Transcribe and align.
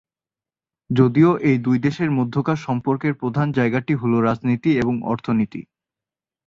যদিও 0.89 1.31
এই 1.41 1.57
দুই 1.57 1.77
দেশের 1.85 2.09
মধ্যকার 2.11 2.57
সম্পর্কের 2.57 3.13
প্রধান 3.13 3.47
জায়গাটি 3.51 3.93
হল 3.95 4.13
রাজনীতি 4.21 4.71
এবং 4.77 4.95
অর্থনীতি। 5.03 5.61